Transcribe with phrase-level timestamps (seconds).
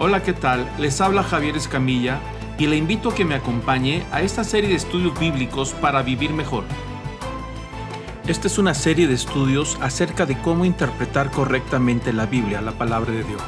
[0.00, 0.70] Hola, ¿qué tal?
[0.78, 2.20] Les habla Javier Escamilla
[2.56, 6.30] y le invito a que me acompañe a esta serie de estudios bíblicos para vivir
[6.32, 6.62] mejor.
[8.28, 13.10] Esta es una serie de estudios acerca de cómo interpretar correctamente la Biblia, la palabra
[13.10, 13.42] de Dios.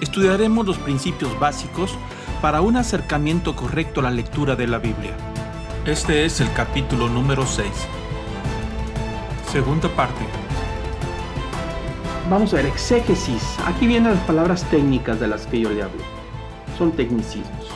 [0.00, 1.96] Estudiaremos los principios básicos
[2.42, 5.16] para un acercamiento correcto a la lectura de la Biblia.
[5.86, 7.68] Este es el capítulo número 6.
[9.52, 10.47] Segunda parte.
[12.30, 13.56] Vamos a ver, exégesis.
[13.64, 16.02] Aquí vienen las palabras técnicas de las que yo le hablo.
[16.76, 17.70] Son tecnicismos.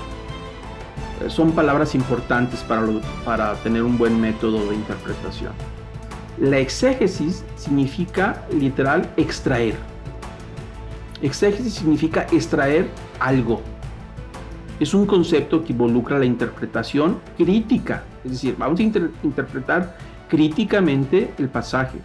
[1.23, 2.87] Eh, son palabras importantes para,
[3.25, 5.53] para tener un buen método de interpretación.
[6.39, 9.75] La exégesis significa literal extraer.
[11.23, 13.63] Exégesis significa extraer algo.
[14.79, 18.03] Es un concepto que involucra la interpretación crítica.
[18.23, 19.97] Es decir, vamos a interpretar
[20.29, 22.01] críticamente el pasaje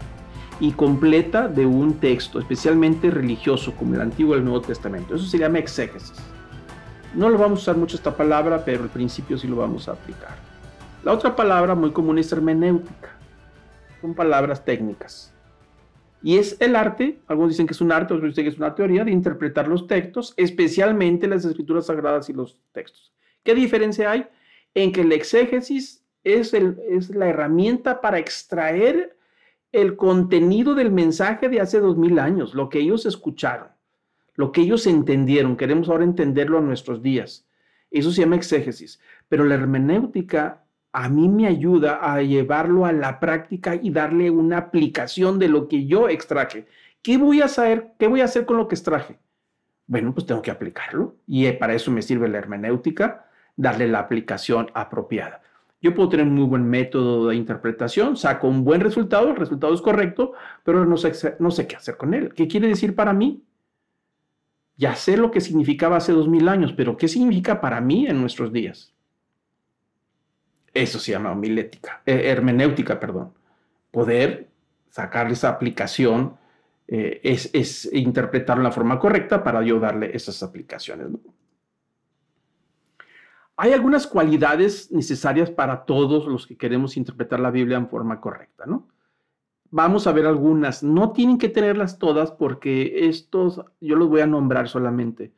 [0.60, 5.16] y completa de un texto, especialmente religioso, como el Antiguo y el Nuevo Testamento.
[5.16, 6.18] Eso se llama exégesis.
[7.14, 9.94] No lo vamos a usar mucho esta palabra, pero al principio sí lo vamos a
[9.94, 10.36] aplicar.
[11.04, 13.16] La otra palabra muy común es hermenéutica.
[14.02, 15.34] Son palabras técnicas.
[16.23, 18.74] Y es el arte, algunos dicen que es un arte, otros dicen que es una
[18.74, 23.14] teoría de interpretar los textos, especialmente las escrituras sagradas y los textos.
[23.44, 24.28] ¿Qué diferencia hay?
[24.74, 29.17] En que el exégesis es, el, es la herramienta para extraer
[29.81, 33.70] el contenido del mensaje de hace dos mil años, lo que ellos escucharon,
[34.36, 35.56] lo que ellos entendieron.
[35.56, 37.47] Queremos ahora entenderlo a nuestros días.
[37.92, 39.00] Eso se llama exégesis.
[39.30, 44.58] Pero la hermenéutica a mí me ayuda a llevarlo a la práctica y darle una
[44.58, 46.66] aplicación de lo que yo extraje.
[47.02, 47.94] ¿Qué voy a saber?
[48.00, 49.19] ¿Qué voy a hacer con lo que extraje?
[49.86, 51.17] Bueno, pues tengo que aplicarlo.
[51.28, 55.41] Y para eso me sirve la hermenéutica, darle la aplicación apropiada.
[55.80, 59.73] Yo puedo tener un muy buen método de interpretación, saco un buen resultado, el resultado
[59.73, 61.11] es correcto, pero no sé,
[61.67, 62.34] qué hacer con él.
[62.34, 63.44] ¿Qué quiere decir para mí?
[64.75, 68.19] Ya sé lo que significaba hace dos mil años, pero ¿qué significa para mí en
[68.19, 68.94] nuestros días?
[70.74, 73.34] Eso se llama homilética, eh, hermenéutica, perdón.
[73.91, 74.50] Poder
[74.90, 76.38] sacar esa aplicación
[76.88, 81.09] eh, es, es interpretarlo en la forma correcta para yo darle esas aplicaciones.
[81.09, 81.19] ¿no?
[83.59, 88.68] Hay algunas cualidades necesarias para todos los que queremos interpretar la Biblia en forma correcta,
[88.68, 88.88] ¿no?
[89.72, 90.84] Vamos a ver algunas.
[90.84, 95.34] No tienen que tenerlas todas porque estos yo los voy a nombrar solamente,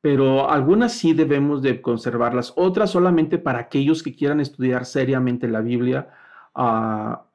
[0.00, 2.54] pero algunas sí debemos de conservarlas.
[2.56, 6.08] Otras solamente para aquellos que quieran estudiar seriamente la Biblia
[6.54, 7.26] a,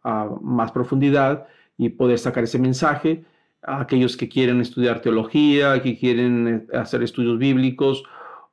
[0.41, 3.23] más profundidad y poder sacar ese mensaje.
[3.61, 8.03] A aquellos que quieren estudiar teología, que quieren eh, hacer estudios bíblicos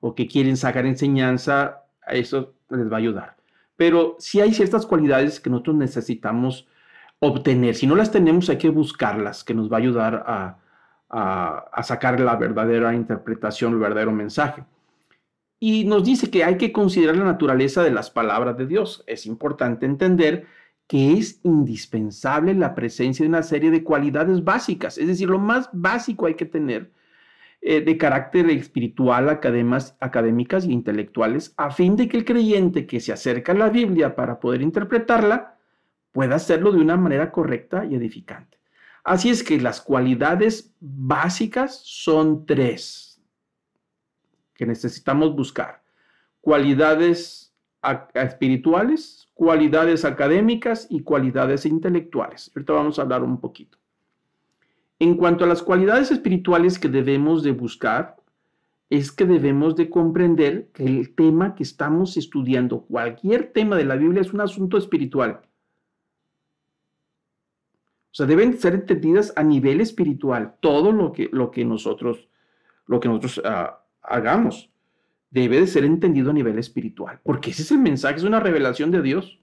[0.07, 3.37] o que quieren sacar enseñanza, a eso les va a ayudar.
[3.75, 6.69] Pero sí hay ciertas cualidades que nosotros necesitamos
[7.21, 7.75] obtener.
[7.75, 10.59] Si no las tenemos, hay que buscarlas, que nos va a ayudar a,
[11.09, 14.65] a, sacar la verdadera interpretación, el verdadero mensaje.
[15.59, 19.05] Y nos dice que hay que considerar la naturaleza de las palabras de Dios.
[19.07, 20.47] Es importante entender
[20.87, 24.99] que es indispensable la presencia de una serie de cualidades básicas.
[24.99, 26.93] Es decir, lo más básico hay que tener
[27.67, 33.11] eh, de carácter espiritual, académicas y intelectuales, a fin de que el creyente que se
[33.11, 35.57] acerca a la Biblia para poder interpretarla
[36.13, 38.59] pueda hacerlo de una manera correcta y edificante.
[39.03, 43.23] Así es que las cualidades básicas son tres
[44.53, 45.83] que necesitamos buscar.
[46.43, 47.57] Cualidades
[48.13, 52.53] espirituales, cualidades académicas y cualidades intelectuales.
[52.55, 53.79] Ahorita vamos a hablar un poquito.
[54.99, 58.17] En cuanto a las cualidades espirituales que debemos de buscar,
[58.91, 63.97] es que debemos de comprender que el tema que estamos estudiando, cualquier tema de la
[63.97, 65.41] Biblia, es un asunto espiritual.
[68.13, 70.55] O sea, deben ser entendidas a nivel espiritual.
[70.61, 72.29] Todo lo que, lo que nosotros,
[72.87, 74.71] lo que nosotros ah, hagamos
[75.31, 78.93] debe de ser entendido a nivel espiritual, porque ese es el mensaje, es una revelación
[78.93, 79.41] de Dios.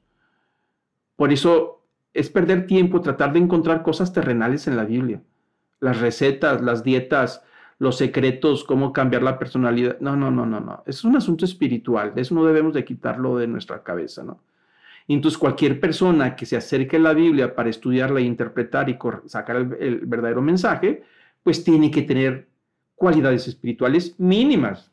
[1.18, 5.22] Por eso es perder tiempo tratar de encontrar cosas terrenales en la Biblia
[5.82, 7.44] las recetas, las dietas,
[7.80, 10.00] los secretos, cómo cambiar la personalidad.
[10.00, 10.84] No, no, no, no, no.
[10.86, 12.14] Es un asunto espiritual.
[12.16, 14.40] Eso no debemos de quitarlo de nuestra cabeza, ¿no?
[15.08, 19.58] entonces cualquier persona que se acerque a la Biblia para estudiarla e interpretar y sacar
[19.80, 21.04] el, verdadero mensaje,
[21.44, 22.48] pues tiene que tener
[22.96, 24.92] cualidades espirituales mínimas.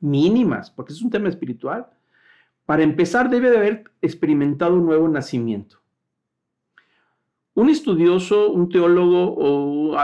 [0.00, 1.88] Mínimas, porque es un tema espiritual.
[2.64, 5.79] Para empezar, debe de haber experimentado un nuevo nacimiento.
[7.54, 9.96] Un estudioso, un teólogo o,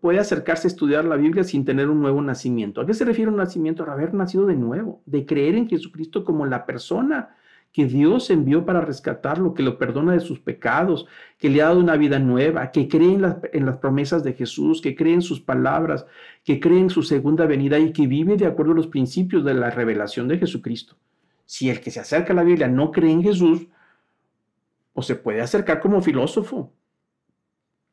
[0.00, 2.80] puede acercarse a estudiar la Biblia sin tener un nuevo nacimiento.
[2.80, 3.84] ¿A qué se refiere un nacimiento?
[3.84, 7.36] A haber nacido de nuevo, de creer en Jesucristo como la persona
[7.72, 11.06] que Dios envió para rescatarlo, que lo perdona de sus pecados,
[11.38, 14.82] que le ha dado una vida nueva, que cree en en las promesas de Jesús,
[14.82, 16.06] que cree en sus palabras,
[16.44, 19.54] que cree en su segunda venida y que vive de acuerdo a los principios de
[19.54, 20.96] la revelación de Jesucristo.
[21.46, 23.66] Si el que se acerca a la Biblia no cree en Jesús,
[24.94, 26.72] o se puede acercar como filósofo,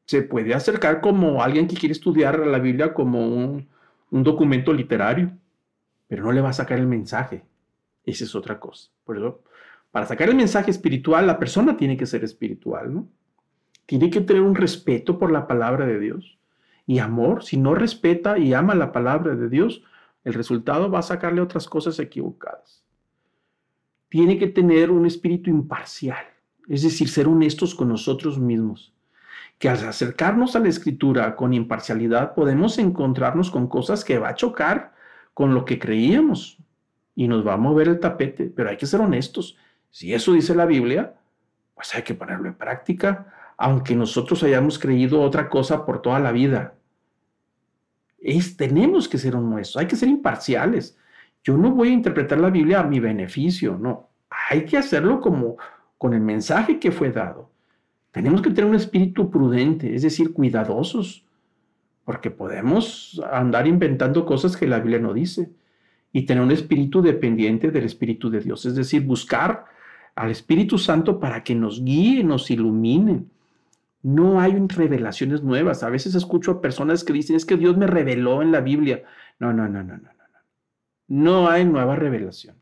[0.09, 3.67] se puede acercar como alguien que quiere estudiar la Biblia como un,
[4.09, 5.37] un documento literario,
[6.07, 7.43] pero no le va a sacar el mensaje.
[8.03, 8.89] Esa es otra cosa.
[9.03, 9.43] Por eso,
[9.91, 13.07] para sacar el mensaje espiritual, la persona tiene que ser espiritual, ¿no?
[13.85, 16.39] Tiene que tener un respeto por la palabra de Dios
[16.87, 17.43] y amor.
[17.43, 19.83] Si no respeta y ama la palabra de Dios,
[20.23, 22.83] el resultado va a sacarle otras cosas equivocadas.
[24.09, 26.25] Tiene que tener un espíritu imparcial,
[26.67, 28.91] es decir, ser honestos con nosotros mismos.
[29.59, 34.35] Que al acercarnos a la escritura con imparcialidad podemos encontrarnos con cosas que va a
[34.35, 34.93] chocar
[35.35, 36.57] con lo que creíamos
[37.15, 39.57] y nos va a mover el tapete, pero hay que ser honestos
[39.91, 41.15] si eso dice la Biblia,
[41.75, 46.31] pues hay que ponerlo en práctica, aunque nosotros hayamos creído otra cosa por toda la
[46.31, 46.75] vida.
[48.19, 50.97] Es, tenemos que ser honestos, hay que ser imparciales.
[51.43, 54.09] Yo no voy a interpretar la Biblia a mi beneficio, no.
[54.49, 55.57] Hay que hacerlo como
[55.97, 57.49] con el mensaje que fue dado.
[58.11, 61.23] Tenemos que tener un espíritu prudente, es decir, cuidadosos,
[62.05, 65.51] porque podemos andar inventando cosas que la Biblia no dice
[66.11, 69.65] y tener un espíritu dependiente del Espíritu de Dios, es decir, buscar
[70.15, 73.25] al Espíritu Santo para que nos guíe, nos ilumine.
[74.01, 75.83] No hay revelaciones nuevas.
[75.83, 79.03] A veces escucho a personas que dicen, es que Dios me reveló en la Biblia.
[79.39, 80.09] No, no, no, no, no, no.
[81.07, 82.58] No hay nueva revelación.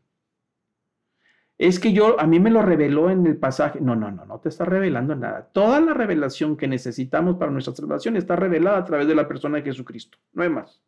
[1.58, 3.80] Es que yo, a mí me lo reveló en el pasaje.
[3.80, 5.50] No, no, no, no te está revelando nada.
[5.52, 9.58] Toda la revelación que necesitamos para nuestra salvación está revelada a través de la persona
[9.58, 10.18] de Jesucristo.
[10.32, 10.80] No hay más.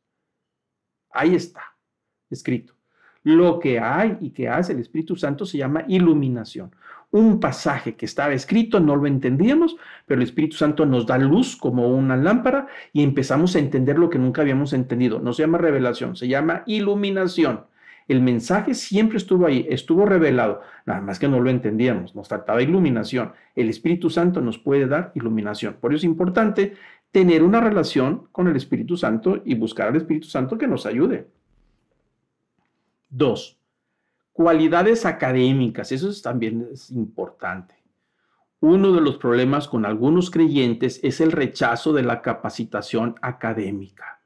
[1.11, 1.63] Ahí está,
[2.31, 2.75] escrito.
[3.25, 6.75] Lo que hay y que hace el Espíritu Santo se llama iluminación.
[7.11, 9.77] Un pasaje que estaba escrito, no lo entendíamos,
[10.07, 14.09] pero el Espíritu Santo nos da luz como una lámpara y empezamos a entender lo
[14.09, 15.19] que nunca habíamos entendido.
[15.19, 17.65] No se llama revelación, se llama iluminación.
[18.11, 22.61] El mensaje siempre estuvo ahí, estuvo revelado, nada más que no lo entendíamos, nos trataba
[22.61, 23.35] iluminación.
[23.55, 25.77] El Espíritu Santo nos puede dar iluminación.
[25.81, 26.75] Por eso es importante
[27.13, 31.29] tener una relación con el Espíritu Santo y buscar al Espíritu Santo que nos ayude.
[33.09, 33.61] Dos,
[34.33, 35.93] cualidades académicas.
[35.93, 37.77] Eso también es importante.
[38.59, 44.21] Uno de los problemas con algunos creyentes es el rechazo de la capacitación académica,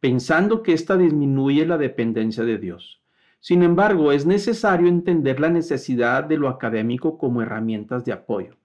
[0.00, 2.99] pensando que ésta disminuye la dependencia de Dios.
[3.40, 8.56] Sin embargo, es necesario entender la necesidad de lo académico como herramientas de apoyo.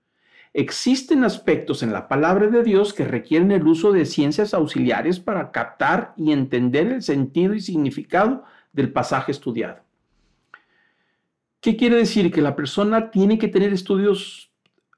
[0.53, 5.51] Existen aspectos en la palabra de Dios que requieren el uso de ciencias auxiliares para
[5.51, 9.81] captar y entender el sentido y significado del pasaje estudiado.
[11.61, 12.31] ¿Qué quiere decir?
[12.31, 14.51] ¿Que la persona tiene que tener estudios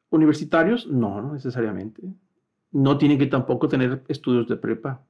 [0.10, 0.88] universitarios?
[0.88, 2.04] No, no necesariamente.
[2.72, 5.02] No tiene que tampoco tener estudios de prepa.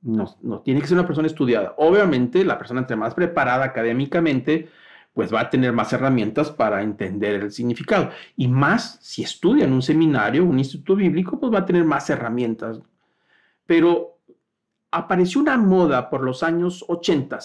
[0.00, 1.74] No, no, tiene que ser una persona estudiada.
[1.78, 4.68] Obviamente, la persona entre más preparada académicamente,
[5.12, 8.10] pues va a tener más herramientas para entender el significado.
[8.36, 12.08] Y más, si estudia en un seminario, un instituto bíblico, pues va a tener más
[12.10, 12.80] herramientas.
[13.66, 14.18] Pero
[14.90, 17.38] apareció una moda por los años 80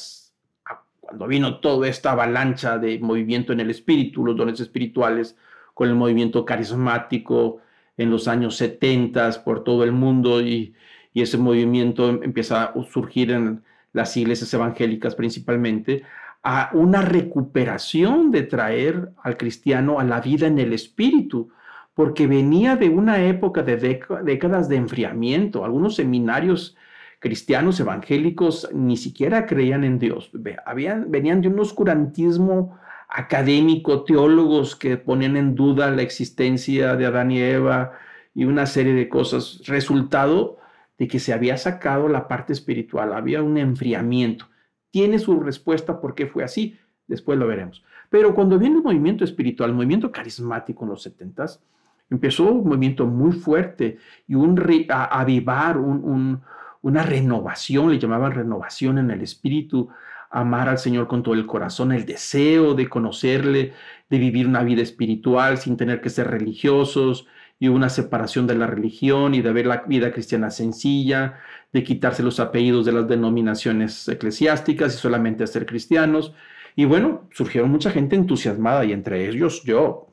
[1.13, 5.37] cuando vino toda esta avalancha de movimiento en el espíritu, los dones espirituales,
[5.73, 7.59] con el movimiento carismático
[7.97, 10.73] en los años 70 por todo el mundo y,
[11.21, 16.03] ese movimiento empieza a surgir en las iglesias evangélicas principalmente,
[16.43, 21.49] a una recuperación de traer al cristiano a la vida en el espíritu,
[21.93, 23.77] porque venía de una época de
[24.23, 25.63] décadas de enfriamiento.
[25.63, 26.75] Algunos seminarios
[27.19, 30.31] cristianos evangélicos ni siquiera creían en Dios.
[30.65, 32.77] Habían, venían de un oscurantismo
[33.07, 37.93] académico, teólogos que ponían en duda la existencia de Adán y Eva
[38.33, 40.57] y una serie de cosas, resultado
[40.97, 44.47] de que se había sacado la parte espiritual, había un enfriamiento.
[44.91, 47.83] Tiene su respuesta por qué fue así, después lo veremos.
[48.09, 51.63] Pero cuando viene el movimiento espiritual, el movimiento carismático en los setentas,
[52.09, 53.97] empezó un movimiento muy fuerte
[54.27, 54.59] y un
[54.89, 56.41] avivar, un,
[56.81, 59.89] una renovación, le llamaban renovación en el espíritu,
[60.29, 63.73] amar al Señor con todo el corazón, el deseo de conocerle,
[64.09, 67.27] de vivir una vida espiritual sin tener que ser religiosos
[67.63, 71.39] y una separación de la religión y de ver la vida cristiana sencilla,
[71.71, 76.33] de quitarse los apellidos de las denominaciones eclesiásticas y solamente ser cristianos.
[76.75, 80.09] Y bueno, surgieron mucha gente entusiasmada y entre ellos yo,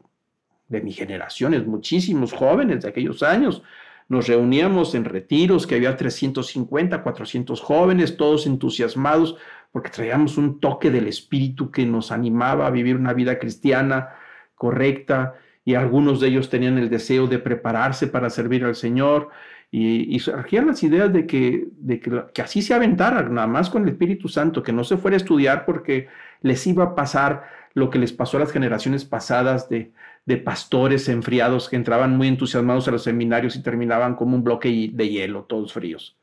[0.68, 3.64] de mi generación, muchísimos jóvenes de aquellos años,
[4.08, 9.38] nos reuníamos en retiros, que había 350, 400 jóvenes, todos entusiasmados,
[9.72, 14.10] porque traíamos un toque del espíritu que nos animaba a vivir una vida cristiana
[14.54, 15.34] correcta
[15.70, 19.28] y algunos de ellos tenían el deseo de prepararse para servir al Señor
[19.70, 23.90] y, surgían las ideas de, que, de que, así se aventaran, nada más con el
[23.90, 26.08] Espíritu Santo, que no se fuera a estudiar porque
[26.42, 29.92] les iba a pasar lo que les pasó a las generaciones pasadas de,
[30.26, 34.90] de pastores enfriados que entraban muy entusiasmados a los seminarios y terminaban como un bloque
[34.92, 36.16] de hielo, todos fríos.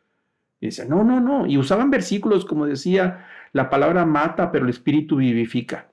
[0.60, 1.46] Y dicen, no, no, no.
[1.46, 5.88] Y usaban versículos como decía, la palabra mata, pero el espíritu vivifica.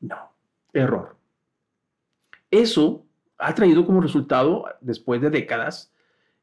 [0.00, 0.32] No,
[0.72, 1.15] error.
[2.56, 3.04] Eso
[3.36, 5.92] ha traído como resultado, después de décadas,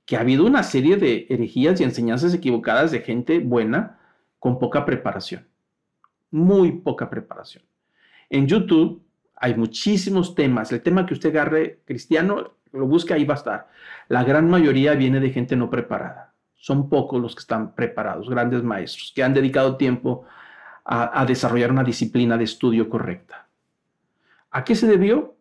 [0.06, 4.00] que ha habido una serie de herejías y enseñanzas equivocadas de gente buena
[4.38, 5.48] con poca preparación.
[6.30, 7.64] Muy poca preparación.
[8.30, 9.02] En YouTube
[9.36, 10.72] hay muchísimos temas.
[10.72, 13.70] El tema que usted agarre cristiano, lo busca, ahí va a estar.
[14.08, 16.36] La gran mayoría viene de gente no preparada.
[16.54, 20.26] Son pocos los que están preparados, grandes maestros, que han dedicado tiempo
[20.86, 23.48] a, a desarrollar una disciplina de estudio correcta.
[24.52, 25.33] ¿A qué se debió?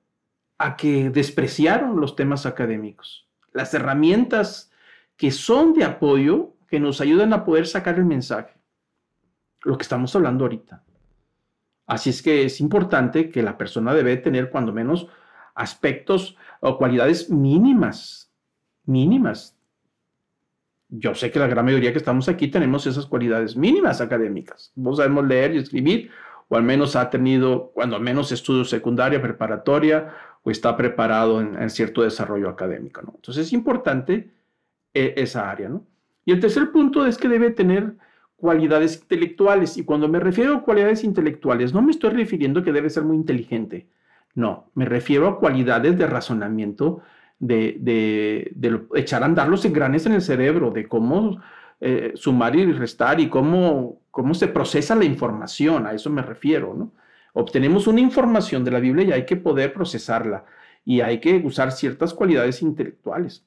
[0.64, 4.70] A que despreciaron los temas académicos, las herramientas
[5.16, 8.54] que son de apoyo, que nos ayudan a poder sacar el mensaje.
[9.62, 10.84] Lo que estamos hablando ahorita.
[11.86, 15.08] Así es que es importante que la persona debe tener cuando menos
[15.56, 18.32] aspectos o cualidades mínimas,
[18.84, 19.58] mínimas.
[20.88, 24.72] Yo sé que la gran mayoría que estamos aquí tenemos esas cualidades mínimas académicas.
[24.76, 26.10] No sabemos leer y escribir,
[26.48, 32.02] o al menos ha tenido, cuando menos, estudios secundaria, preparatoria, o está preparado en, cierto
[32.02, 33.02] desarrollo académico.
[33.02, 33.12] ¿no?
[33.14, 34.30] Entonces es importante
[34.94, 35.68] eh, esa área.
[35.68, 35.86] ¿no?
[36.24, 37.94] Y el tercer punto es que debe tener
[38.36, 39.76] cualidades intelectuales.
[39.76, 43.16] Y cuando me refiero a cualidades intelectuales, no me estoy refiriendo que debe ser muy
[43.16, 43.86] inteligente.
[44.34, 47.02] No, me refiero a cualidades de razonamiento,
[47.38, 51.40] de, de, echar a andar los engranes en el cerebro, de cómo
[51.80, 55.86] eh, sumar y restar y cómo, cómo se procesa la información.
[55.86, 56.74] A eso me refiero.
[56.74, 56.92] ¿no?
[57.32, 60.44] Obtenemos una información de la Biblia y hay que poder procesarla
[60.84, 63.44] y hay que usar ciertas cualidades intelectuales.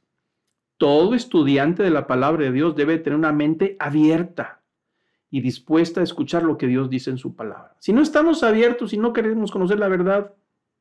[0.77, 4.61] Todo estudiante de la palabra de Dios debe tener una mente abierta,
[5.35, 7.75] y dispuesta a escuchar lo que Dios dice en su palabra.
[7.79, 10.33] Si no estamos abiertos y no queremos conocer la verdad,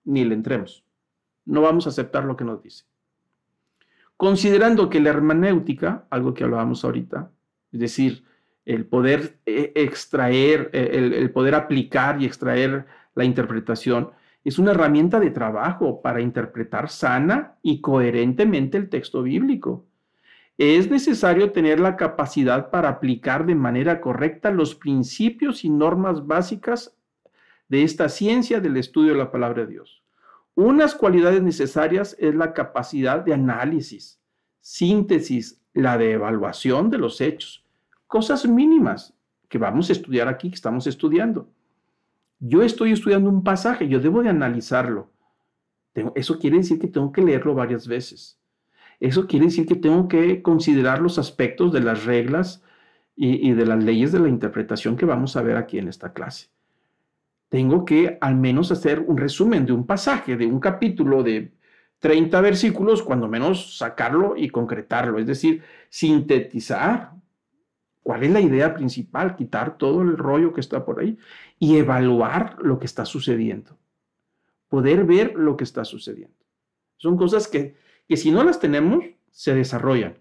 [0.04, 0.84] ni le entremos.
[1.44, 2.84] No vamos a aceptar lo que nos dice.
[4.16, 7.32] Considerando que la hermenéutica, algo que hablábamos ahorita,
[7.72, 8.22] es decir,
[8.64, 14.10] el poder eh, extraer, eh, el, poder aplicar y extraer la interpretación,
[14.44, 19.86] es una herramienta de trabajo para interpretar sana y coherentemente el texto bíblico
[20.56, 26.96] es necesario tener la capacidad para aplicar de manera correcta los principios y normas básicas
[27.68, 30.04] de esta ciencia del estudio de la palabra de Dios.
[30.54, 34.20] Unas cualidades necesarias es la capacidad de análisis,
[34.60, 37.63] síntesis, la de evaluación de los hechos,
[38.14, 39.12] cosas mínimas
[39.48, 41.50] que vamos a estudiar aquí, que estamos estudiando.
[42.38, 45.10] Yo estoy estudiando un pasaje, yo debo de analizarlo.
[46.14, 48.38] Eso quiere decir que tengo que leerlo varias veces.
[49.00, 52.62] Eso quiere decir que tengo que considerar los aspectos de las reglas
[53.16, 56.50] y, de las leyes de la interpretación que vamos a ver aquí en esta clase.
[57.48, 61.52] Tengo que al menos hacer un resumen de un pasaje, de un capítulo de
[61.98, 67.23] 30 versículos, cuando menos sacarlo y concretarlo, es decir, sintetizar
[68.04, 71.18] cuál es la idea principal, quitar todo el rollo que está por ahí
[71.58, 73.76] y evaluar lo que está sucediendo,
[74.68, 76.36] poder ver lo que está sucediendo.
[76.96, 77.74] Son cosas que
[78.08, 80.18] que si no las tenemos, se desarrollan.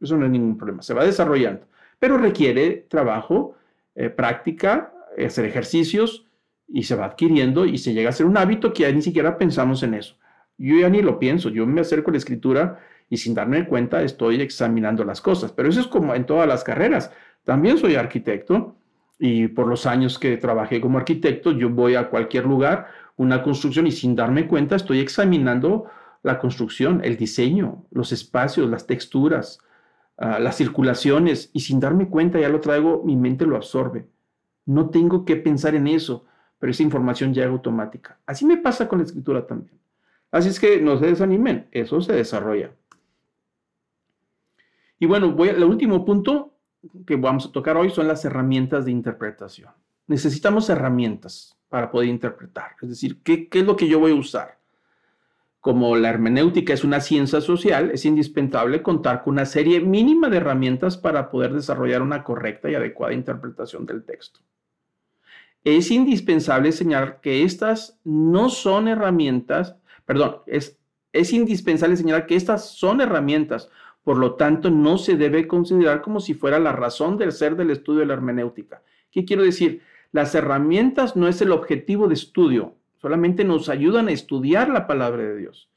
[0.00, 1.66] Eso no es ningún problema, se va desarrollando,
[1.98, 3.56] pero requiere trabajo,
[3.94, 4.92] eh, práctica,
[5.24, 6.26] hacer ejercicios
[6.66, 9.36] y se va adquiriendo y se llega a ser un hábito que ya ni siquiera
[9.36, 10.16] pensamos en eso.
[10.56, 14.02] Yo ya ni lo pienso, yo me acerco a la escritura y sin darme cuenta
[14.02, 17.12] estoy examinando las cosas, pero eso es como en todas las carreras.
[17.44, 18.76] También soy arquitecto
[19.18, 22.86] y por los años que trabajé como arquitecto, yo voy a cualquier lugar,
[23.16, 25.86] una construcción y sin darme cuenta estoy examinando
[26.22, 29.58] la construcción, el diseño, los espacios, las texturas,
[30.16, 34.06] ah, las circulaciones, y sin darme cuenta ya lo traigo, mi mente lo absorbe.
[34.66, 36.26] No tengo que pensar en eso,
[36.58, 38.18] pero esa información es automática.
[38.26, 39.78] Así me pasa con la escritura también.
[40.30, 42.70] Así es que no se desanimen, eso se desarrolla.
[45.00, 46.54] Y bueno, voy el último punto
[47.06, 49.72] que vamos a tocar hoy son las herramientas de interpretación.
[50.06, 54.58] Necesitamos herramientas para poder interpretar, es decir, ¿qué, es lo que yo voy a usar?
[55.60, 60.36] Como la hermenéutica es una ciencia social, es indispensable contar con una serie mínima de
[60.36, 64.40] herramientas para poder desarrollar una correcta y adecuada interpretación del texto.
[65.64, 73.00] Es indispensable señalar que estas no son herramientas, perdón, es indispensable señalar que estas son
[73.00, 73.70] herramientas,
[74.04, 77.70] por lo tanto no se debe considerar como si fuera la razón del ser del
[77.70, 78.82] estudio de la hermenéutica.
[79.10, 79.82] ¿Qué quiero decir?
[80.12, 85.22] Las herramientas no es el objetivo de estudio, solamente nos ayudan a estudiar la palabra
[85.22, 85.70] de Dios,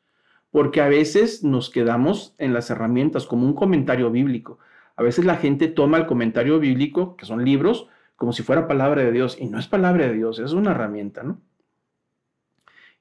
[0.52, 4.60] porque a veces nos quedamos en las herramientas como un comentario bíblico.
[4.96, 9.04] A veces la gente toma el comentario bíblico, que son libros, como si fuera palabra
[9.04, 11.42] de Dios, y no es palabra de Dios, es una herramienta, ¿no?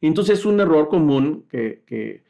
[0.01, 2.25] Y entonces es un error común que, que,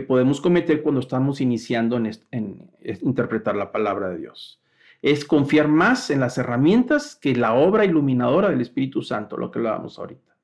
[0.00, 2.70] podemos cometer cuando estamos iniciando en, en
[3.02, 4.60] interpretar la palabra de Dios
[5.02, 9.58] es confiar más en las herramientas que la obra iluminadora del Espíritu Santo, lo que
[9.58, 10.36] hablábamos ahorita.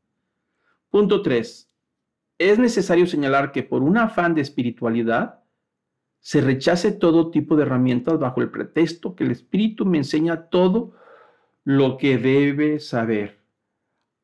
[0.90, 1.70] Punto 3.
[2.38, 5.40] Es necesario señalar que por un afán de espiritualidad
[6.20, 10.92] se rechace todo tipo de herramientas bajo el pretexto que el Espíritu me enseña todo
[11.64, 13.40] lo que debe saber.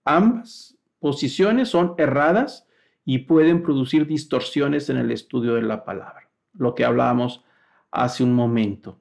[0.05, 2.67] Ambas posiciones son erradas
[3.11, 7.45] y pueden producir distorsiones en el estudio de la palabra, lo que hablábamos
[7.91, 9.01] hace un momento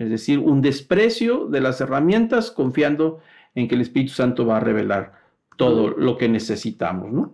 [0.00, 3.20] es decir, un desprecio de las herramientas confiando
[3.54, 5.12] en que el Espíritu Santo va a revelar
[5.58, 7.32] todo lo que necesitamos.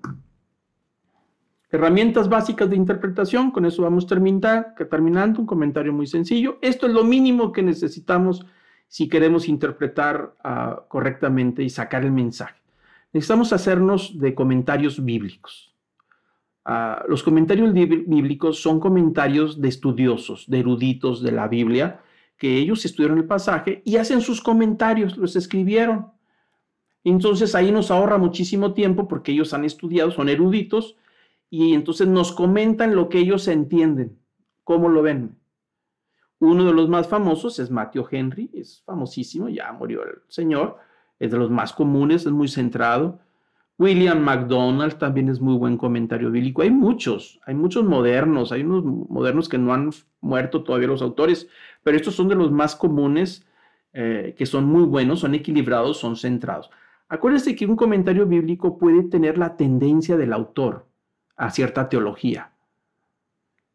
[1.71, 6.59] Herramientas básicas de interpretación, con eso vamos terminar, terminando, un comentario muy sencillo.
[6.61, 8.45] Esto es lo mínimo que necesitamos
[8.89, 12.61] si queremos interpretar uh, correctamente y sacar el mensaje.
[13.13, 15.76] Necesitamos hacernos de comentarios bíblicos.
[16.67, 22.01] Uh, los comentarios bíblicos son comentarios de estudiosos, de eruditos de la Biblia,
[22.37, 26.09] que ellos estudiaron el pasaje y hacen sus comentarios, los escribieron.
[27.05, 30.97] Entonces ahí nos ahorra muchísimo tiempo porque ellos han estudiado, son eruditos,
[31.49, 34.19] y entonces nos comentan lo que ellos entienden,
[34.65, 35.39] cómo lo ven.
[36.41, 40.79] Uno de los más famosos es Matthew Henry, es famosísimo, ya murió el señor,
[41.21, 43.21] es de los más comunes, es muy centrado.
[43.79, 46.63] William McDonald también es muy buen comentario bíblico.
[46.63, 49.91] Hay muchos, hay muchos modernos, hay unos modernos que no han
[50.21, 51.49] muerto todavía los autores,
[51.83, 53.47] pero estos son de los más comunes,
[53.93, 56.71] eh, que son muy buenos, son equilibrados, son centrados.
[57.09, 60.87] Acuérdense que un comentario bíblico puede tener la tendencia del autor
[61.37, 62.53] a cierta teología.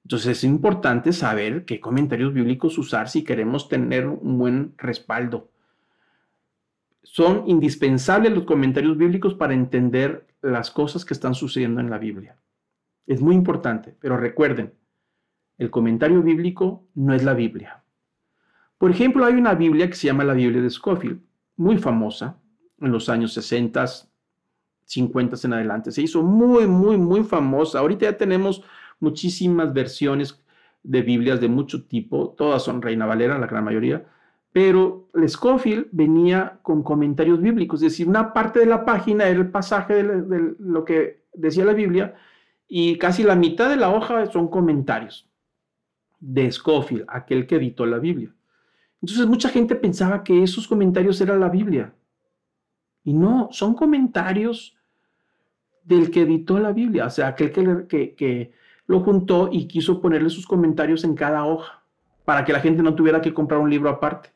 [0.04, 5.51] Entonces es importante saber qué comentarios bíblicos usar si queremos tener un buen respaldo
[7.04, 12.38] son indispensables los comentarios bíblicos para entender las cosas que están sucediendo en la Biblia.
[13.06, 14.74] Es muy importante, pero recuerden,
[15.58, 17.84] el comentario bíblico no es la Biblia.
[18.78, 21.22] Por ejemplo, hay una Biblia que se llama la Biblia de Scofield,
[21.56, 22.40] muy famosa
[22.80, 23.86] en los años 60,
[24.86, 25.92] 50 en adelante.
[25.92, 27.80] Se hizo muy, muy, muy famosa.
[27.80, 28.64] Ahorita ya tenemos
[29.00, 30.44] muchísimas versiones
[30.84, 34.06] de Biblias de mucho tipo, todas son Reina Valera, la gran mayoría,
[34.52, 39.50] pero Scofield venía con comentarios bíblicos, es decir, una parte de la página era el
[39.50, 42.16] pasaje de, lo que decía la Biblia
[42.68, 45.30] y casi la mitad de la hoja son comentarios
[46.20, 48.34] de Scofield, aquel que editó la Biblia.
[49.02, 51.94] Entonces mucha gente pensaba que esos comentarios eran la Biblia.
[53.04, 54.78] Y no, son comentarios
[55.84, 57.52] del que editó la Biblia, o sea, aquel
[57.88, 58.52] que, que
[58.86, 61.84] lo juntó y quiso ponerle sus comentarios en cada hoja,
[62.26, 64.30] para que la gente no tuviera que comprar un libro aparte.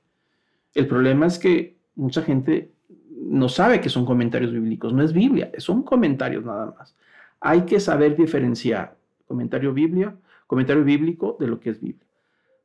[0.76, 2.72] El problema es que mucha gente
[3.10, 6.96] no sabe que son comentarios bíblicos, no es Biblia, son comentarios nada más.
[7.40, 12.06] Hay que saber diferenciar comentario Biblia, comentario bíblico de lo que es Biblia.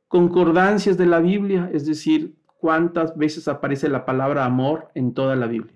[0.07, 5.47] Concordancias de la Biblia, es decir, cuántas veces aparece la palabra amor en toda la
[5.47, 5.75] Biblia.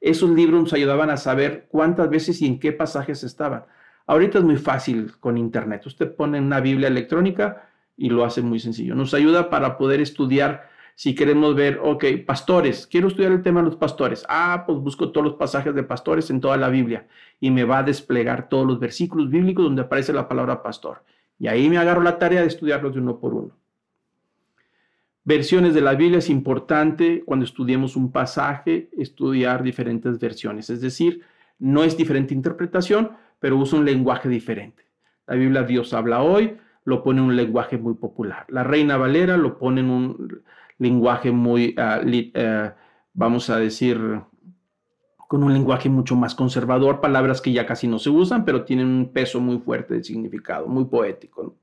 [0.00, 3.64] Esos libros nos ayudaban a saber cuántas veces y en qué pasajes estaban.
[4.06, 5.86] Ahorita es muy fácil con internet.
[5.86, 8.94] Usted pone una Biblia electrónica y lo hace muy sencillo.
[8.94, 10.69] Nos ayuda para poder estudiar
[11.00, 14.22] si queremos ver, ok, pastores, quiero estudiar el tema de los pastores.
[14.28, 17.06] Ah, pues busco todos los pasajes de pastores en toda la Biblia
[17.40, 21.02] y me va a desplegar todos los versículos bíblicos donde aparece la palabra pastor.
[21.38, 23.56] Y ahí me agarro la tarea de estudiarlos de uno por uno.
[25.24, 30.68] Versiones de la Biblia es importante cuando estudiemos un pasaje, estudiar diferentes versiones.
[30.68, 31.22] Es decir,
[31.58, 34.82] no es diferente interpretación, pero usa un lenguaje diferente.
[35.26, 38.44] La Biblia Dios habla hoy, lo pone en un lenguaje muy popular.
[38.48, 40.42] La Reina Valera lo pone en un
[40.80, 42.72] lenguaje muy, ah, eh,
[43.12, 44.00] vamos a decir,
[45.28, 48.86] con un lenguaje mucho más conservador, palabras que ya casi no se usan, pero tienen
[48.86, 51.54] un peso muy fuerte de significado, muy poético.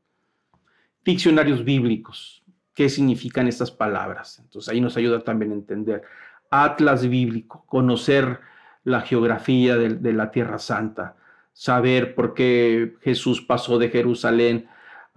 [1.04, 4.40] Diccionarios bíblicos, ¿qué significan estas palabras?
[4.40, 6.04] Entonces ahí nos ayuda también a entender.
[6.52, 8.40] Atlas bíblico, conocer
[8.84, 11.18] la geografía de la Tierra Santa,
[11.52, 14.70] saber por qué Jesús pasó de Jerusalén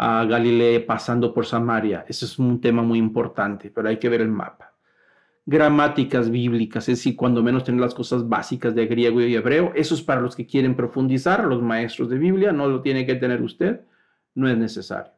[0.02, 2.06] a Galilea pasando por Samaria.
[2.08, 4.72] Ese es un tema muy importante, pero hay que ver el mapa.
[5.44, 9.72] Gramáticas bíblicas, es decir, cuando menos tener las cosas básicas de griego y hebreo.
[9.74, 13.16] Eso es para los que quieren profundizar, los maestros de Biblia, no lo tiene que
[13.16, 13.82] tener usted,
[14.34, 15.12] no es necesario.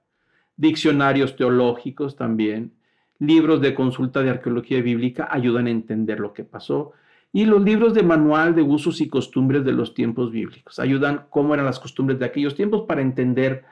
[0.57, 2.73] Diccionarios teológicos también,
[3.21, 6.91] libros de consulta de arqueología bíblica ayudan a entender lo que pasó
[7.33, 11.55] Y los libros de manual de usos y costumbres de los tiempos bíblicos ayudan cómo
[11.55, 13.65] eran las costumbres de aquellos tiempos para entender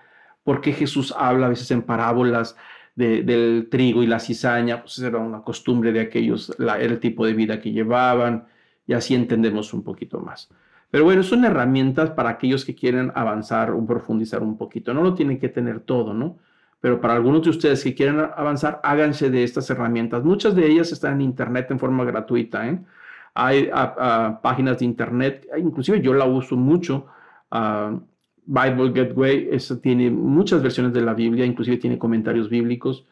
[0.50, 2.56] por qué Jesús habla a veces en parábolas
[2.96, 7.60] del trigo y la cizaña, pues era una costumbre de aquellos, el tipo de vida
[7.60, 8.46] que llevaban,
[8.84, 10.50] y así entendemos un poquito más.
[10.90, 14.92] Pero bueno, son herramientas para aquellos que quieren avanzar o profundizar un poquito.
[14.92, 16.38] No lo tienen que tener todo, ¿no?
[16.80, 20.24] Pero para algunos de ustedes que quieren avanzar, háganse de estas herramientas.
[20.24, 22.68] Muchas de ellas están en Internet en forma gratuita.
[22.68, 22.80] ¿eh?
[23.34, 23.70] Hay
[24.42, 27.06] páginas de Internet, inclusive yo la uso mucho.
[28.50, 33.06] Bible Gateway eso tiene muchas versiones de la Biblia, inclusive tiene comentarios bíblicos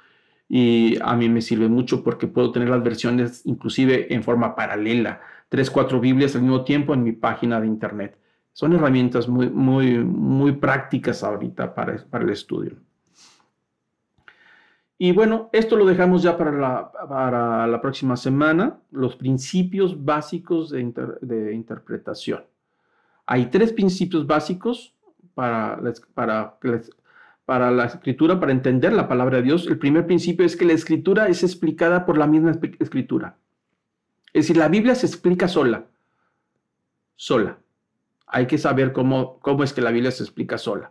[0.49, 5.21] y a mí me sirve mucho porque puedo tener las versiones inclusive en forma paralela
[5.49, 8.19] tres, cuatro Biblias al mismo tiempo en mi página de internet.
[8.53, 12.73] Son herramientas muy, muy, muy prácticas ahorita para, para el estudio.
[14.99, 20.71] Y bueno, esto lo dejamos ya para la, para la próxima semana, los principios básicos
[20.71, 22.43] de, de interpretación.
[23.25, 24.98] Hay tres principios básicos
[25.39, 25.81] para,
[26.15, 26.59] para,
[27.45, 29.69] para la escritura, para entender la palabra de Dios.
[29.69, 33.39] El primer principio es que la escritura es explicada por la misma escritura.
[34.33, 35.87] Es decir, la Biblia se explica sola.
[37.15, 37.61] Sola.
[38.27, 40.91] Hay que saber cómo, cómo es que la Biblia se explica sola.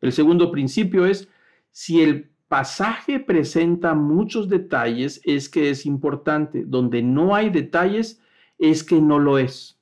[0.00, 1.28] El segundo principio es,
[1.70, 6.64] si el pasaje presenta muchos detalles, es que es importante.
[6.66, 8.20] Donde no hay detalles,
[8.58, 9.79] es que no lo es.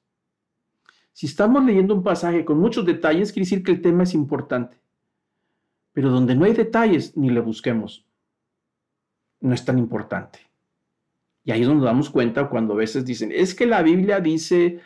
[1.19, 4.79] Si estamos leyendo un pasaje con muchos detalles, quiere decir que el tema es importante.
[5.93, 8.07] Pero donde no hay detalles, ni le busquemos.
[9.41, 10.39] No es tan importante.
[11.43, 14.21] Y ahí es donde nos damos cuenta cuando a veces dicen, es que la Biblia
[14.21, 14.79] dice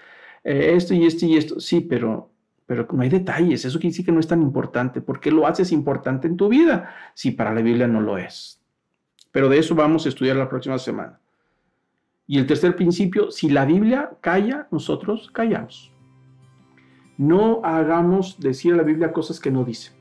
[0.42, 1.60] eh, esto y esto y esto.
[1.60, 2.30] Sí, pero,
[2.64, 3.66] pero no hay detalles.
[3.66, 5.02] Eso quiere decir que no es tan importante.
[5.02, 8.58] ¿Por qué lo haces importante en tu vida si para la Biblia no lo es?
[9.32, 11.20] Pero de eso vamos a estudiar la próxima semana.
[12.26, 15.92] Y el tercer principio, si la Biblia calla, nosotros callamos.
[17.18, 19.92] No hagamos decir a la Biblia cosas que no dice.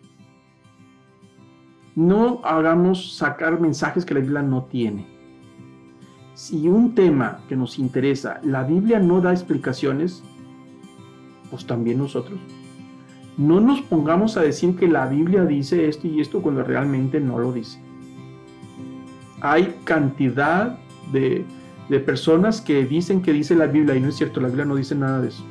[1.95, 5.21] No hagamos sacar mensajes que la Biblia no tiene
[6.41, 10.23] si un tema que nos interesa, la Biblia no da explicaciones,
[11.51, 12.39] pues también nosotros.
[13.37, 17.37] No nos pongamos a decir que la Biblia dice esto y esto cuando realmente no
[17.37, 17.79] lo dice.
[19.41, 20.79] Hay cantidad
[21.11, 21.45] de,
[22.07, 24.95] personas que dicen que dice la Biblia y no es cierto, la Biblia no dice
[24.95, 25.45] nada de eso.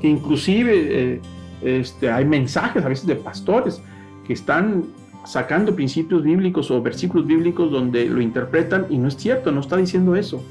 [0.00, 1.20] Que inclusive eh,
[1.62, 3.82] este, hay mensajes a veces de pastores
[4.26, 4.84] que están
[5.24, 9.76] sacando principios bíblicos o versículos bíblicos donde lo interpretan y no es cierto, no está
[9.76, 10.42] diciendo eso.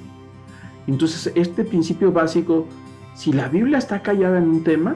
[0.87, 2.67] Entonces, este principio básico,
[3.15, 4.95] si la Biblia está callada en un tema,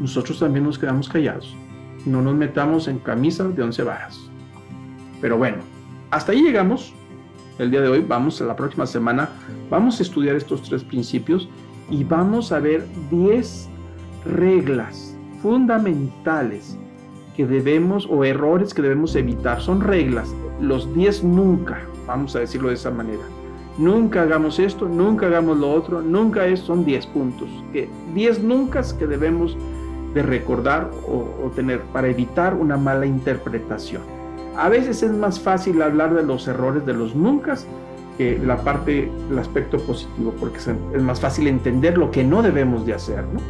[0.00, 1.54] nosotros también nos quedamos callados.
[2.06, 4.18] No nos metamos en camisas de once varas.
[5.20, 5.58] Pero bueno,
[6.10, 6.94] hasta ahí llegamos.
[7.58, 9.28] El día de hoy vamos a la próxima semana,
[9.68, 11.48] vamos a estudiar estos tres principios
[11.90, 13.68] y vamos a ver 10
[14.24, 16.78] reglas fundamentales
[17.36, 19.60] que debemos o errores que debemos evitar.
[19.60, 23.22] Son reglas, los 10 nunca, vamos a decirlo de esa manera.
[23.78, 27.48] Nunca hagamos esto, nunca hagamos lo otro, nunca es, son 10 puntos.
[28.14, 29.56] 10 nunca que debemos
[30.14, 34.02] de recordar o, tener para evitar una mala interpretación.
[34.56, 37.56] A veces es más fácil hablar de los errores de los nunca
[38.18, 42.94] la parte, el aspecto positivo, porque es más fácil entender lo que no debemos de
[42.94, 43.40] hacer, ¿no?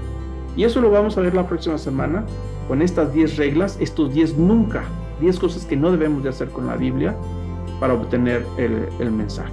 [0.57, 2.25] Y eso lo vamos a ver la próxima semana
[2.69, 4.85] con estas 10 reglas, estos 10 nunca,
[5.21, 7.15] 10 cosas que no debemos de hacer con la Biblia
[7.81, 9.53] para obtener el, mensaje.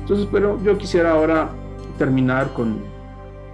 [0.00, 1.50] Entonces, pero yo quisiera ahora
[1.98, 2.76] terminar con,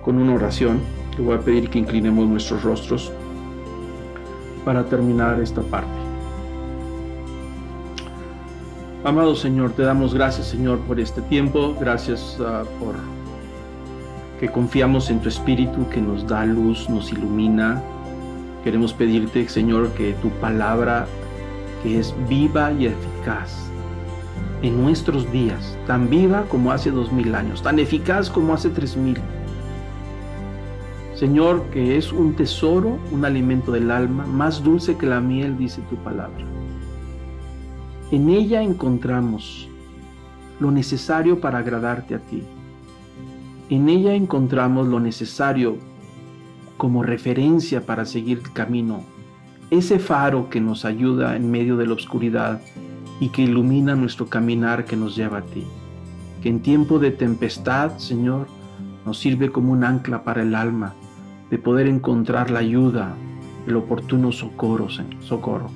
[0.02, 0.80] con una oración.
[1.16, 3.12] Le voy a pedir que inclinemos nuestros rostros
[4.64, 5.99] para terminar esta parte.
[9.02, 12.96] Amado Señor, te damos gracias Señor por este tiempo, gracias uh, por
[14.38, 17.82] que confiamos en tu Espíritu que nos da luz, nos ilumina.
[18.62, 21.06] Queremos pedirte, Señor, que tu palabra,
[21.82, 23.70] que es viva y eficaz,
[24.60, 28.98] en nuestros días, tan viva como hace dos mil años, tan eficaz como hace tres
[28.98, 29.16] mil.
[31.14, 35.80] Señor, que es un tesoro, un alimento del alma, más dulce que la miel, dice
[35.88, 36.44] tu palabra.
[38.10, 39.68] En ella encontramos
[40.58, 42.42] lo necesario para agradarte a ti
[43.70, 45.78] en ella encontramos lo necesario
[46.76, 49.04] como referencia para seguir el camino,
[49.70, 52.60] ese faro que nos ayuda en medio de la oscuridad
[53.20, 55.64] y que ilumina nuestro caminar que nos lleva a ti.
[56.42, 58.48] Que en tiempo de tempestad, Señor,
[59.06, 60.94] nos sirve como un ancla para el alma,
[61.48, 63.14] de poder encontrar la ayuda,
[63.68, 64.88] el oportuno socorro,
[65.20, 65.70] socorro.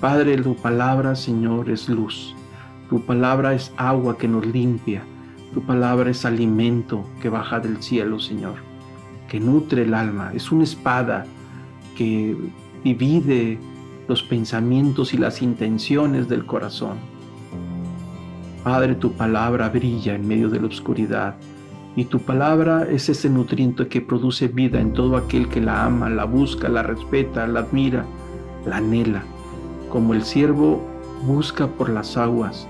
[0.00, 2.34] Padre, tu palabra, Señor, es luz.
[2.90, 5.02] Tu palabra es agua que nos limpia
[5.52, 8.56] Tu palabra es alimento que baja del cielo, Señor,
[9.28, 11.24] que nutre el alma, es una espada
[11.96, 12.36] que
[12.84, 13.58] divide
[14.06, 16.98] los pensamientos y las intenciones del corazón.
[18.62, 21.36] Padre, tu palabra brilla en medio de la oscuridad
[21.96, 26.10] y tu palabra es ese nutriente que produce vida en todo aquel que la ama,
[26.10, 28.04] la busca, la respeta, la admira,
[28.66, 29.22] la anhela,
[29.88, 30.80] como el siervo
[31.26, 32.66] busca por las aguas,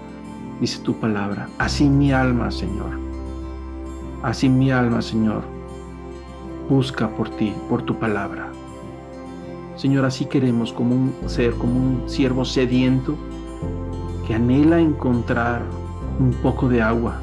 [0.61, 1.48] dice tu palabra.
[1.59, 2.98] Así mi alma, Señor.
[4.22, 5.42] Así mi alma, Señor,
[6.68, 8.48] busca por ti, por tu palabra.
[9.76, 13.14] Señor, así queremos como un ser, como un siervo sediento
[14.26, 15.62] que anhela encontrar
[16.18, 17.20] un poco de agua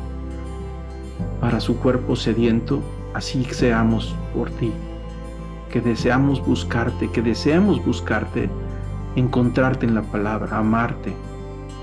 [1.41, 2.79] para su cuerpo sediento,
[3.13, 4.71] así seamos por ti,
[5.69, 8.49] que deseamos buscarte, que deseamos buscarte,
[9.15, 11.13] encontrarte en la palabra, amarte,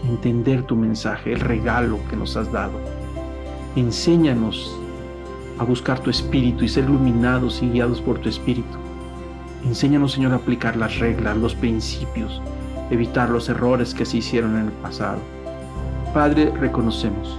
[0.09, 2.79] entender tu mensaje, el regalo que nos has dado.
[3.77, 4.77] Enséñanos
[5.59, 8.79] a buscar tu espíritu y ser iluminados y guiados por tu espíritu
[9.65, 12.41] Enséñanos, Señor, a aplicar las reglas, los principios,
[12.91, 15.19] evitar los errores que se hicieron en el pasado.
[16.15, 17.39] Padre, reconocemos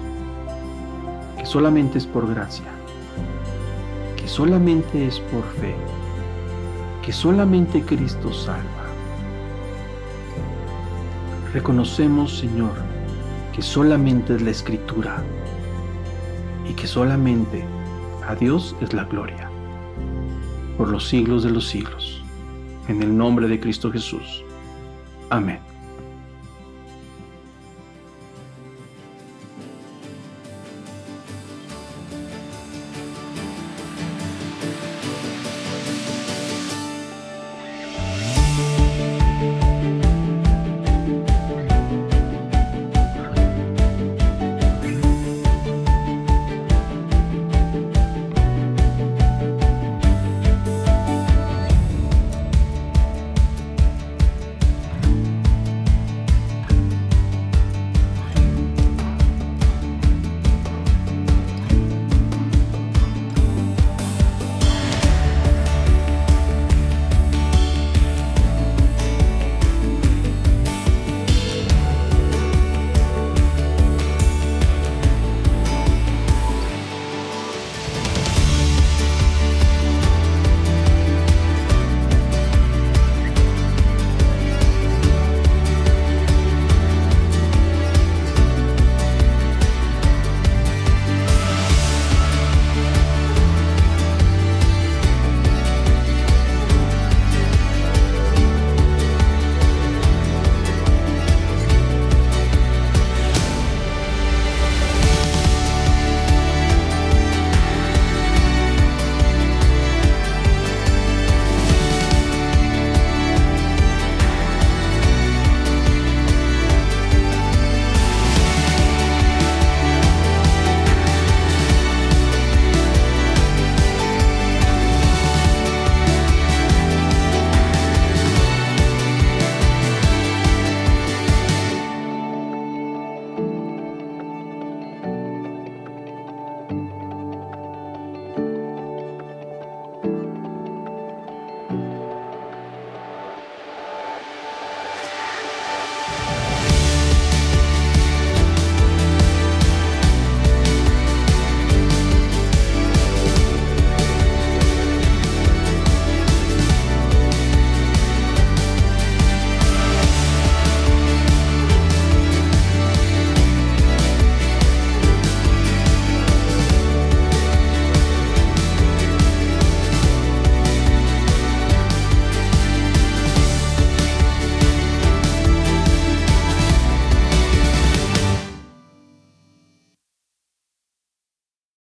[1.38, 2.68] que solamente es por gracia,
[4.16, 5.76] que solamente es por fe,
[7.04, 8.81] que solamente Cristo salva.
[11.54, 12.74] Reconocemos, Señor,
[13.54, 15.22] que solamente es la escritura
[16.70, 17.66] y que solamente
[18.28, 19.50] a Dios es la gloria
[20.78, 22.24] por los siglos de los siglos.
[22.88, 24.44] En el nombre de Cristo Jesús.
[25.30, 25.71] Amén.